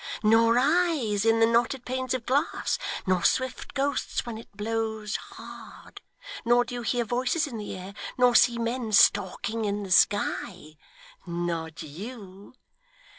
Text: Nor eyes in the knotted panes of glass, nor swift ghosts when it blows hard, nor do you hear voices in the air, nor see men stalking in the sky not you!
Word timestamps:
Nor 0.23 0.57
eyes 0.57 1.25
in 1.25 1.39
the 1.41 1.45
knotted 1.45 1.85
panes 1.85 2.15
of 2.15 2.25
glass, 2.25 2.79
nor 3.05 3.23
swift 3.23 3.75
ghosts 3.75 4.25
when 4.25 4.35
it 4.35 4.57
blows 4.57 5.15
hard, 5.15 6.01
nor 6.43 6.63
do 6.65 6.73
you 6.73 6.81
hear 6.81 7.05
voices 7.05 7.45
in 7.45 7.57
the 7.59 7.77
air, 7.77 7.93
nor 8.17 8.33
see 8.33 8.57
men 8.57 8.93
stalking 8.93 9.63
in 9.63 9.83
the 9.83 9.91
sky 9.91 10.75
not 11.27 11.83
you! 11.83 12.55